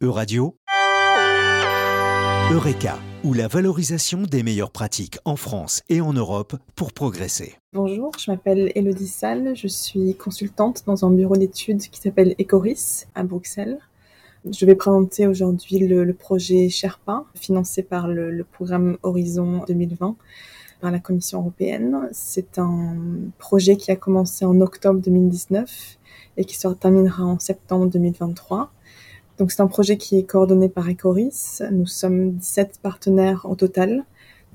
Euradio, 0.00 0.54
Eureka, 2.52 3.00
ou 3.24 3.34
la 3.34 3.48
valorisation 3.48 4.22
des 4.22 4.44
meilleures 4.44 4.70
pratiques 4.70 5.18
en 5.24 5.34
France 5.34 5.82
et 5.88 6.00
en 6.00 6.12
Europe 6.12 6.54
pour 6.76 6.92
progresser. 6.92 7.56
Bonjour, 7.72 8.12
je 8.16 8.30
m'appelle 8.30 8.70
Elodie 8.76 9.08
Salle, 9.08 9.56
je 9.56 9.66
suis 9.66 10.14
consultante 10.14 10.84
dans 10.86 11.04
un 11.04 11.10
bureau 11.10 11.36
d'études 11.36 11.80
qui 11.80 12.00
s'appelle 12.00 12.36
Ecoris 12.40 13.06
à 13.16 13.24
Bruxelles. 13.24 13.80
Je 14.48 14.64
vais 14.66 14.76
présenter 14.76 15.26
aujourd'hui 15.26 15.80
le, 15.80 16.14
projet 16.14 16.68
Sherpa, 16.68 17.24
financé 17.34 17.82
par 17.82 18.06
le, 18.06 18.30
le 18.30 18.44
programme 18.44 18.98
Horizon 19.02 19.64
2020 19.66 20.14
par 20.80 20.92
la 20.92 21.00
Commission 21.00 21.40
européenne. 21.40 22.08
C'est 22.12 22.60
un 22.60 22.94
projet 23.38 23.76
qui 23.76 23.90
a 23.90 23.96
commencé 23.96 24.44
en 24.44 24.60
octobre 24.60 25.00
2019 25.00 25.98
et 26.36 26.44
qui 26.44 26.56
se 26.56 26.68
terminera 26.68 27.24
en 27.24 27.40
septembre 27.40 27.88
2023. 27.88 28.70
Donc 29.38 29.52
c'est 29.52 29.62
un 29.62 29.68
projet 29.68 29.96
qui 29.96 30.18
est 30.18 30.24
coordonné 30.24 30.68
par 30.68 30.88
Ecoris. 30.88 31.62
Nous 31.70 31.86
sommes 31.86 32.32
17 32.32 32.80
partenaires 32.82 33.46
au 33.48 33.54
total, 33.54 34.04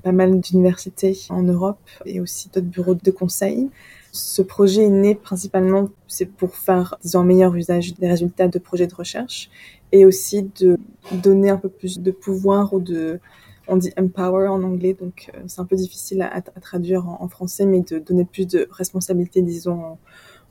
pas 0.02 0.12
mal 0.12 0.40
d'universités 0.40 1.18
en 1.30 1.42
Europe 1.42 1.80
et 2.04 2.20
aussi 2.20 2.50
d'autres 2.50 2.66
bureaux 2.66 2.94
de 2.94 3.10
conseil. 3.10 3.70
Ce 4.12 4.42
projet 4.42 4.84
est 4.84 4.90
né 4.90 5.14
principalement 5.14 5.88
c'est 6.06 6.26
pour 6.26 6.54
faire 6.54 6.96
disons 7.02 7.20
un 7.20 7.24
meilleur 7.24 7.54
usage 7.54 7.94
des 7.94 8.08
résultats 8.08 8.48
de 8.48 8.58
projets 8.58 8.86
de 8.86 8.94
recherche 8.94 9.50
et 9.90 10.04
aussi 10.04 10.50
de 10.60 10.78
donner 11.12 11.48
un 11.48 11.56
peu 11.56 11.70
plus 11.70 12.00
de 12.00 12.10
pouvoir 12.10 12.74
ou 12.74 12.80
de 12.80 13.20
on 13.66 13.76
dit 13.76 13.92
empower 13.96 14.48
en 14.48 14.62
anglais, 14.62 14.92
donc 14.92 15.30
euh, 15.34 15.40
c'est 15.46 15.60
un 15.60 15.64
peu 15.64 15.76
difficile 15.76 16.20
à, 16.20 16.42
traduire 16.60 17.08
en, 17.08 17.28
français, 17.28 17.64
mais 17.64 17.80
de 17.80 17.98
donner 17.98 18.26
plus 18.26 18.46
de 18.46 18.68
responsabilité, 18.70 19.40
disons, 19.40 19.96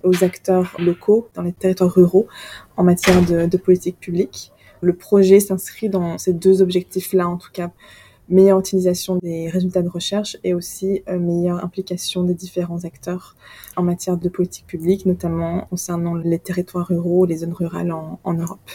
aux 0.04 0.24
acteurs 0.24 0.76
locaux 0.80 1.30
dans 1.34 1.42
les 1.42 1.54
territoires 1.54 1.92
ruraux 1.92 2.28
en 2.78 2.84
matière 2.84 3.22
de, 3.26 3.58
politique 3.58 4.00
publique. 4.00 4.52
Le 4.82 4.94
projet 4.94 5.40
s'inscrit 5.40 5.90
dans 5.90 6.18
ces 6.18 6.34
deux 6.34 6.62
objectifs-là, 6.62 7.28
en 7.28 7.38
tout 7.38 7.52
cas, 7.54 7.72
meilleure 8.30 8.60
utilisation 8.60 9.18
des 9.18 9.50
résultats 9.50 9.82
de 9.82 9.90
recherche 9.90 10.38
et 10.44 10.54
aussi 10.54 11.04
euh, 11.10 11.20
meilleure 11.20 11.64
implication 11.64 12.24
des 12.24 12.34
différents 12.34 12.84
acteurs 12.86 13.36
en 13.76 13.84
matière 13.84 14.18
de 14.18 14.30
politique 14.30 14.66
publique, 14.66 15.06
notamment 15.06 15.68
concernant 15.70 16.16
les 16.16 16.40
territoires 16.40 16.88
ruraux, 16.88 17.26
les 17.26 17.38
zones 17.38 17.54
rurales 17.54 17.92
en, 17.92 18.20
en 18.24 18.34
Europe. 18.34 18.70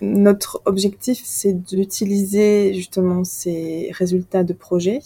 Notre 0.00 0.62
objectif, 0.64 1.20
c'est 1.24 1.52
d'utiliser 1.52 2.74
justement 2.74 3.22
ces 3.22 3.90
résultats 3.92 4.44
de 4.44 4.52
projet 4.52 5.00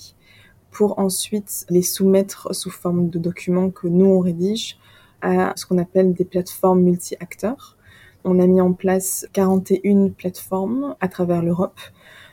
pour 0.71 0.99
ensuite 0.99 1.67
les 1.71 1.83
soumettre 1.83 2.55
sous 2.55 2.71
forme 2.71 3.09
de 3.09 3.19
documents 3.19 3.71
que 3.71 3.87
nous 3.87 4.06
on 4.06 4.19
rédige 4.19 4.77
à 5.25 5.55
ce 5.56 5.64
qu'on 5.64 5.78
appelle 5.78 6.12
des 6.12 6.25
plateformes 6.25 6.83
multi-acteurs. 6.83 7.77
On 8.25 8.39
a 8.39 8.47
mis 8.47 8.61
en 8.61 8.75
place 8.75 9.27
41 9.33 10.11
plateformes 10.11 10.94
à 11.00 11.08
travers 11.08 11.42
l'Europe. 11.42 11.81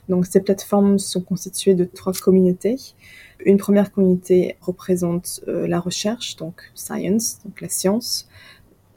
Donc 0.10 0.26
ces 0.26 0.42
plateformes 0.42 1.00
sont 1.00 1.22
constituées 1.22 1.74
de 1.74 1.86
trois 1.86 2.14
communautés. 2.14 2.76
Une 3.46 3.58
première 3.58 3.92
communauté 3.92 4.58
représente 4.60 5.42
euh, 5.48 5.68
la 5.68 5.80
recherche, 5.80 6.36
donc 6.36 6.64
science, 6.76 7.40
donc 7.46 7.62
la 7.62 7.70
science. 7.70 8.28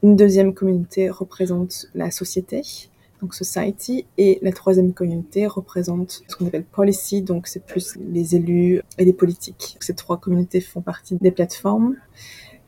Une 0.03 0.17
deuxième 0.17 0.53
communauté 0.53 1.09
représente 1.09 1.87
la 1.95 2.11
société, 2.11 2.61
donc 3.21 3.33
society, 3.33 4.05
et 4.17 4.39
la 4.41 4.51
troisième 4.51 4.93
communauté 4.93 5.47
représente 5.47 6.23
ce 6.27 6.35
qu'on 6.35 6.47
appelle 6.47 6.65
policy, 6.65 7.21
donc 7.21 7.47
c'est 7.47 7.65
plus 7.65 7.97
les 8.11 8.35
élus 8.35 8.81
et 8.97 9.05
les 9.05 9.13
politiques. 9.13 9.77
Ces 9.79 9.95
trois 9.95 10.19
communautés 10.19 10.59
font 10.59 10.81
partie 10.81 11.15
des 11.15 11.31
plateformes. 11.31 11.95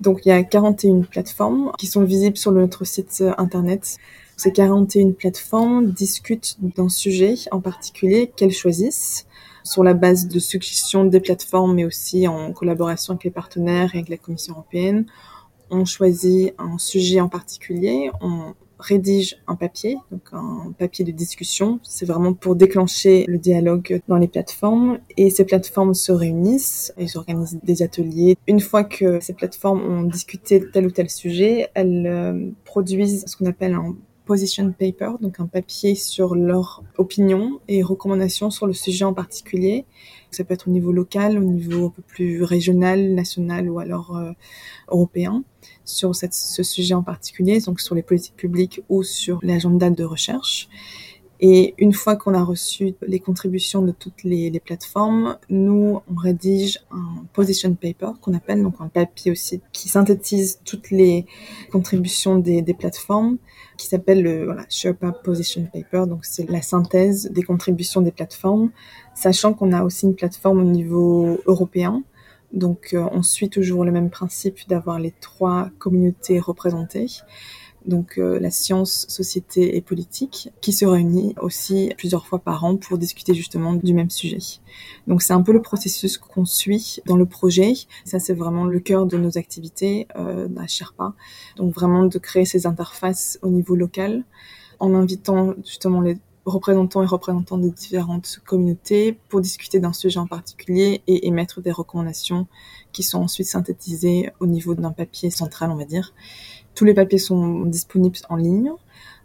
Donc 0.01 0.25
il 0.25 0.29
y 0.29 0.31
a 0.31 0.43
41 0.43 1.01
plateformes 1.01 1.71
qui 1.77 1.87
sont 1.87 2.03
visibles 2.03 2.37
sur 2.37 2.51
notre 2.51 2.85
site 2.85 3.17
euh, 3.21 3.33
internet. 3.37 3.97
Ces 4.35 4.51
41 4.51 5.11
plateformes 5.11 5.91
discutent 5.91 6.57
d'un 6.61 6.89
sujet 6.89 7.35
en 7.51 7.59
particulier 7.59 8.31
qu'elles 8.35 8.51
choisissent 8.51 9.25
sur 9.63 9.83
la 9.83 9.93
base 9.93 10.27
de 10.27 10.39
suggestions 10.39 11.05
des 11.05 11.19
plateformes, 11.19 11.75
mais 11.75 11.85
aussi 11.85 12.27
en 12.27 12.53
collaboration 12.53 13.13
avec 13.13 13.23
les 13.25 13.31
partenaires 13.31 13.95
et 13.95 13.97
avec 13.97 14.09
la 14.09 14.17
Commission 14.17 14.53
européenne. 14.53 15.05
On 15.69 15.83
choisit 15.83 16.53
un 16.57 16.77
sujet 16.77 17.19
en 17.19 17.27
particulier, 17.27 18.11
rédige 18.79 19.37
un 19.47 19.55
papier, 19.55 19.97
donc 20.11 20.21
un 20.33 20.73
papier 20.77 21.05
de 21.05 21.11
discussion. 21.11 21.79
C'est 21.83 22.05
vraiment 22.05 22.33
pour 22.33 22.55
déclencher 22.55 23.25
le 23.27 23.37
dialogue 23.37 24.01
dans 24.07 24.17
les 24.17 24.27
plateformes. 24.27 24.99
Et 25.17 25.29
ces 25.29 25.45
plateformes 25.45 25.93
se 25.93 26.11
réunissent, 26.11 26.93
elles 26.97 27.17
organisent 27.17 27.59
des 27.63 27.81
ateliers. 27.81 28.37
Une 28.47 28.59
fois 28.59 28.83
que 28.83 29.19
ces 29.19 29.33
plateformes 29.33 29.81
ont 29.81 30.03
discuté 30.03 30.63
tel 30.71 30.87
ou 30.87 30.91
tel 30.91 31.09
sujet, 31.09 31.69
elles 31.73 32.07
euh, 32.07 32.49
produisent 32.65 33.25
ce 33.25 33.35
qu'on 33.35 33.45
appelle 33.45 33.73
un 33.73 33.95
position 34.27 34.71
paper, 34.71 35.13
donc 35.21 35.39
un 35.39 35.47
papier 35.47 35.95
sur 35.95 36.35
leur 36.35 36.83
opinion 36.97 37.59
et 37.67 37.81
recommandations 37.81 38.51
sur 38.51 38.67
le 38.67 38.73
sujet 38.73 39.05
en 39.05 39.13
particulier. 39.13 39.85
Ça 40.29 40.43
peut 40.43 40.53
être 40.53 40.67
au 40.67 40.71
niveau 40.71 40.91
local, 40.91 41.39
au 41.39 41.43
niveau 41.43 41.87
un 41.87 41.89
peu 41.89 42.01
plus 42.01 42.43
régional, 42.43 43.13
national 43.13 43.69
ou 43.69 43.79
alors 43.79 44.15
euh, 44.17 44.31
européen 44.89 45.43
sur 45.85 46.13
cette, 46.13 46.33
ce 46.33 46.61
sujet 46.61 46.93
en 46.93 47.03
particulier, 47.03 47.59
donc 47.61 47.79
sur 47.79 47.95
les 47.95 48.03
politiques 48.03 48.35
publiques 48.35 48.81
ou 48.89 49.01
sur 49.03 49.39
l'agenda 49.41 49.89
de 49.89 50.03
recherche. 50.03 50.67
Et 51.39 51.75
une 51.77 51.93
fois 51.93 52.15
qu'on 52.15 52.33
a 52.33 52.43
reçu 52.43 52.95
les 53.05 53.19
contributions 53.19 53.81
de 53.81 53.91
toutes 53.91 54.23
les, 54.23 54.59
plateformes, 54.59 55.37
nous, 55.49 56.01
on 56.09 56.15
rédige 56.15 56.79
un 56.91 57.25
position 57.33 57.73
paper 57.75 58.11
qu'on 58.21 58.33
appelle, 58.33 58.63
donc 58.63 58.75
un 58.79 58.87
papier 58.87 59.31
aussi, 59.31 59.61
qui 59.71 59.87
synthétise 59.87 60.61
toutes 60.65 60.89
les 60.89 61.27
contributions 61.71 62.39
des, 62.39 62.61
des 62.61 62.73
plateformes, 62.73 63.37
qui 63.77 63.87
s'appelle 63.87 64.23
le 64.23 64.45
voilà, 64.45 64.65
Sherpa 64.69 65.11
Position 65.11 65.67
Paper. 65.71 66.05
Donc 66.07 66.25
c'est 66.25 66.49
la 66.49 66.63
synthèse 66.63 67.29
des 67.31 67.43
contributions 67.43 68.01
des 68.01 68.11
plateformes, 68.11 68.71
sachant 69.13 69.53
qu'on 69.53 69.73
a 69.73 69.83
aussi 69.83 70.05
une 70.07 70.15
plateforme 70.15 70.59
au 70.59 70.69
niveau 70.71 71.39
européen 71.45 72.03
donc 72.53 72.93
euh, 72.93 73.05
on 73.11 73.23
suit 73.23 73.49
toujours 73.49 73.83
le 73.83 73.91
même 73.91 74.09
principe 74.09 74.67
d'avoir 74.67 74.99
les 74.99 75.11
trois 75.11 75.69
communautés 75.79 76.39
représentées. 76.39 77.07
Donc 77.87 78.17
euh, 78.17 78.39
la 78.39 78.51
science, 78.51 79.05
société 79.07 79.77
et 79.77 79.81
politique, 79.81 80.49
qui 80.61 80.73
se 80.73 80.85
réunit 80.85 81.33
aussi 81.41 81.93
plusieurs 81.97 82.27
fois 82.27 82.39
par 82.39 82.63
an 82.65 82.75
pour 82.75 82.97
discuter 82.97 83.33
justement 83.33 83.73
du 83.73 83.93
même 83.93 84.09
sujet. 84.09 84.39
Donc 85.07 85.21
c'est 85.21 85.33
un 85.33 85.41
peu 85.41 85.53
le 85.53 85.61
processus 85.61 86.17
qu'on 86.17 86.45
suit 86.45 86.99
dans 87.05 87.15
le 87.15 87.25
projet. 87.25 87.73
Ça 88.03 88.19
c'est 88.19 88.33
vraiment 88.33 88.65
le 88.65 88.79
cœur 88.79 89.05
de 89.05 89.17
nos 89.17 89.37
activités 89.37 90.07
euh, 90.17 90.49
à 90.57 90.67
Sherpa. 90.67 91.13
Donc 91.55 91.73
vraiment 91.73 92.05
de 92.05 92.17
créer 92.19 92.45
ces 92.45 92.67
interfaces 92.67 93.39
au 93.41 93.49
niveau 93.49 93.75
local 93.75 94.25
en 94.79 94.93
invitant 94.93 95.55
justement 95.63 96.01
les 96.01 96.17
représentants 96.47 97.03
et 97.03 97.05
représentants 97.05 97.57
des 97.57 97.71
différentes 97.71 98.39
communautés 98.45 99.19
pour 99.27 99.41
discuter 99.41 99.79
d'un 99.79 99.91
sujet 99.91 100.19
en 100.19 100.27
particulier 100.27 101.01
et 101.07 101.27
émettre 101.27 101.61
des 101.61 101.71
recommandations 101.71 102.47
qui 102.93 103.03
sont 103.03 103.19
ensuite 103.19 103.47
synthétisées 103.47 104.31
au 104.39 104.47
niveau 104.47 104.73
d'un 104.73 104.91
papier 104.91 105.29
central, 105.29 105.71
on 105.71 105.75
va 105.75 105.83
dire. 105.83 106.13
Tous 106.77 106.85
les 106.85 106.93
papiers 106.93 107.17
sont 107.17 107.61
disponibles 107.65 108.19
en 108.29 108.35
ligne. 108.35 108.71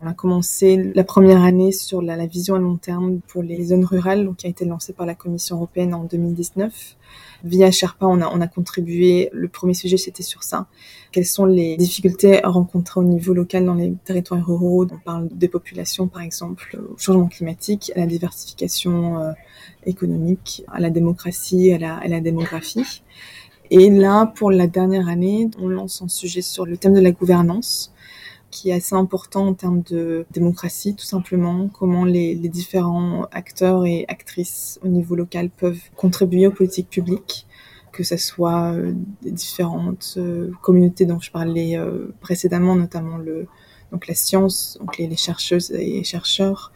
On 0.00 0.06
a 0.06 0.14
commencé 0.14 0.90
la 0.94 1.04
première 1.04 1.42
année 1.42 1.70
sur 1.70 2.00
la, 2.00 2.24
vision 2.24 2.54
à 2.54 2.58
long 2.58 2.78
terme 2.78 3.20
pour 3.28 3.42
les 3.42 3.62
zones 3.66 3.84
rurales, 3.84 4.24
donc 4.24 4.36
qui 4.36 4.46
a 4.46 4.48
été 4.48 4.64
lancée 4.64 4.94
par 4.94 5.04
la 5.04 5.14
Commission 5.14 5.56
européenne 5.56 5.92
en 5.92 6.04
2019. 6.04 6.96
Via 7.44 7.70
Sherpa, 7.70 8.06
on 8.06 8.22
a, 8.22 8.28
on 8.28 8.40
a 8.40 8.46
contribué. 8.46 9.28
Le 9.34 9.48
premier 9.48 9.74
sujet, 9.74 9.98
c'était 9.98 10.22
sur 10.22 10.44
ça. 10.44 10.66
Quelles 11.10 11.26
sont 11.26 11.44
les 11.44 11.76
difficultés 11.76 12.40
rencontrées 12.42 13.00
au 13.00 13.04
niveau 13.04 13.34
local 13.34 13.66
dans 13.66 13.74
les 13.74 13.92
territoires 14.02 14.46
ruraux? 14.46 14.86
On 14.90 14.98
parle 15.04 15.28
des 15.28 15.48
populations, 15.48 16.08
par 16.08 16.22
exemple, 16.22 16.80
au 16.90 16.96
changement 16.96 17.28
climatique, 17.28 17.92
à 17.94 17.98
la 17.98 18.06
diversification 18.06 19.20
euh, 19.20 19.32
économique, 19.84 20.64
à 20.68 20.80
la 20.80 20.88
démocratie, 20.88 21.70
à 21.70 21.78
la, 21.78 21.96
à 21.98 22.08
la 22.08 22.22
démographie. 22.22 23.02
Et 23.74 23.88
là, 23.88 24.26
pour 24.26 24.50
la 24.50 24.66
dernière 24.66 25.08
année, 25.08 25.48
on 25.58 25.66
lance 25.66 26.02
un 26.02 26.08
sujet 26.08 26.42
sur 26.42 26.66
le 26.66 26.76
thème 26.76 26.92
de 26.92 27.00
la 27.00 27.10
gouvernance 27.10 27.90
qui 28.50 28.68
est 28.68 28.74
assez 28.74 28.94
important 28.94 29.46
en 29.46 29.54
termes 29.54 29.80
de 29.80 30.26
démocratie, 30.30 30.94
tout 30.94 31.06
simplement, 31.06 31.68
comment 31.68 32.04
les, 32.04 32.34
différents 32.34 33.24
acteurs 33.32 33.86
et 33.86 34.04
actrices 34.08 34.78
au 34.84 34.88
niveau 34.88 35.14
local 35.14 35.48
peuvent 35.48 35.80
contribuer 35.96 36.46
aux 36.46 36.50
politiques 36.50 36.90
publiques, 36.90 37.46
que 37.92 38.04
ce 38.04 38.18
soit 38.18 38.74
euh, 38.74 38.92
des 39.22 39.30
différentes 39.30 40.16
euh, 40.18 40.50
communautés 40.60 41.06
dont 41.06 41.20
je 41.20 41.30
parlais 41.30 41.78
euh, 41.78 42.14
précédemment, 42.20 42.76
notamment 42.76 43.16
le, 43.16 43.46
donc 43.90 44.06
la 44.06 44.14
science, 44.14 44.76
donc 44.80 44.98
les, 44.98 45.06
les 45.06 45.16
chercheuses 45.16 45.70
et 45.70 46.04
chercheurs, 46.04 46.72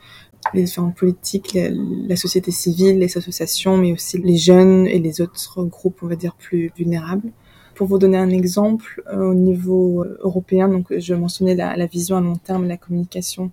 les 0.55 0.65
différentes 0.65 0.97
politiques, 0.97 1.55
la, 1.55 1.69
la, 1.71 2.17
société 2.17 2.51
civile, 2.51 2.99
les 2.99 3.17
associations, 3.19 3.77
mais 3.77 3.93
aussi 3.93 4.19
les 4.19 4.37
jeunes 4.37 4.87
et 4.87 4.99
les 4.99 5.21
autres 5.21 5.65
groupes, 5.65 5.99
on 6.03 6.07
va 6.07 6.17
dire, 6.17 6.35
plus 6.35 6.73
vulnérables. 6.77 7.31
Pour 7.75 7.87
vous 7.87 7.99
donner 7.99 8.17
un 8.17 8.31
exemple, 8.31 9.03
euh, 9.13 9.31
au 9.31 9.35
niveau 9.35 10.03
euh, 10.03 10.19
européen, 10.23 10.69
donc 10.69 10.87
je 10.97 11.15
mentionnais 11.15 11.55
la, 11.55 11.77
la, 11.77 11.87
vision 11.87 12.17
à 12.17 12.23
long 12.23 12.37
terme, 12.37 12.67
la 12.67 12.79
communication 12.79 13.51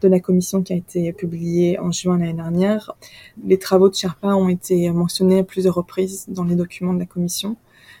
de 0.00 0.08
la 0.08 0.20
Commission 0.20 0.62
qui 0.62 0.72
a 0.72 0.76
été 0.76 1.12
publiée 1.12 1.78
en 1.80 1.90
juin 1.90 2.18
l'année 2.18 2.34
dernière. 2.34 2.92
Les 3.44 3.58
travaux 3.58 3.88
de 3.88 3.94
Sherpa 3.94 4.36
ont 4.36 4.48
été 4.48 4.90
mentionnés 4.90 5.40
à 5.40 5.44
plusieurs 5.44 5.74
reprises 5.74 6.26
dans 6.28 6.44
les 6.44 6.54
documents 6.54 6.94
de 6.94 7.00
la 7.00 7.06
Commission. 7.06 7.56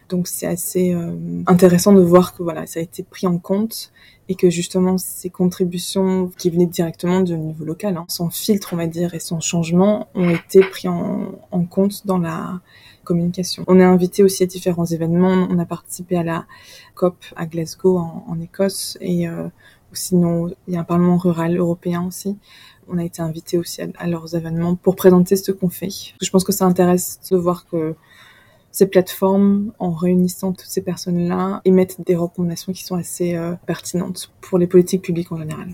Donc 0.08 0.28
c'est 0.28 0.46
assez 0.46 0.92
euh, 0.92 1.16
intéressant 1.46 1.92
de 1.92 2.02
voir 2.02 2.36
que 2.36 2.42
voilà, 2.42 2.66
ça 2.66 2.80
a 2.80 2.82
été 2.82 3.02
pris 3.02 3.26
en 3.26 3.38
compte 3.38 3.90
et 4.28 4.34
que 4.34 4.50
justement 4.50 4.96
ces 4.98 5.30
contributions 5.30 6.30
qui 6.38 6.50
venaient 6.50 6.66
directement 6.66 7.20
du 7.20 7.36
niveau 7.36 7.64
local, 7.64 7.96
hein, 7.96 8.06
sans 8.08 8.30
filtre 8.30 8.70
on 8.72 8.76
va 8.76 8.86
dire 8.86 9.14
et 9.14 9.20
sans 9.20 9.40
changement, 9.40 10.08
ont 10.14 10.30
été 10.30 10.60
pris 10.60 10.88
en, 10.88 11.32
en 11.50 11.64
compte 11.64 12.06
dans 12.06 12.18
la 12.18 12.60
communication. 13.04 13.64
On 13.66 13.78
est 13.78 13.84
invité 13.84 14.22
aussi 14.22 14.42
à 14.42 14.46
différents 14.46 14.86
événements. 14.86 15.46
On 15.50 15.58
a 15.58 15.66
participé 15.66 16.16
à 16.16 16.22
la 16.22 16.46
COP 16.94 17.16
à 17.36 17.46
Glasgow 17.46 17.98
en, 17.98 18.24
en 18.26 18.40
Écosse 18.40 18.98
et 19.00 19.28
euh, 19.28 19.48
sinon 19.92 20.50
il 20.66 20.74
y 20.74 20.76
a 20.76 20.80
un 20.80 20.84
parlement 20.84 21.18
rural 21.18 21.56
européen 21.56 22.04
aussi. 22.06 22.36
On 22.88 22.98
a 22.98 23.04
été 23.04 23.22
invité 23.22 23.58
aussi 23.58 23.82
à, 23.82 23.86
à 23.98 24.06
leurs 24.06 24.34
événements 24.34 24.74
pour 24.74 24.96
présenter 24.96 25.36
ce 25.36 25.52
qu'on 25.52 25.68
fait. 25.68 25.90
Je 26.20 26.30
pense 26.30 26.44
que 26.44 26.52
ça 26.52 26.64
intéresse 26.64 27.20
de 27.30 27.36
voir 27.36 27.66
que 27.66 27.94
ces 28.74 28.88
plateformes, 28.88 29.72
en 29.78 29.92
réunissant 29.92 30.52
toutes 30.52 30.66
ces 30.66 30.82
personnes-là, 30.82 31.62
émettent 31.64 32.00
des 32.00 32.16
recommandations 32.16 32.72
qui 32.72 32.82
sont 32.82 32.96
assez 32.96 33.36
euh, 33.36 33.54
pertinentes 33.66 34.32
pour 34.40 34.58
les 34.58 34.66
politiques 34.66 35.02
publiques 35.02 35.30
en 35.30 35.36
général. 35.36 35.68